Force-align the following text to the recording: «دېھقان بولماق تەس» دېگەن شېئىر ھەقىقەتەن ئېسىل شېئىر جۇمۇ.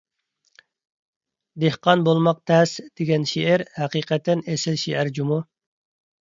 «دېھقان 1.63 2.03
بولماق 2.07 2.39
تەس» 2.53 2.71
دېگەن 3.01 3.27
شېئىر 3.33 3.65
ھەقىقەتەن 3.83 4.43
ئېسىل 4.49 4.81
شېئىر 4.87 5.13
جۇمۇ. 5.21 5.41